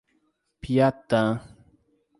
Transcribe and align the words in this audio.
Piatã 0.61 1.21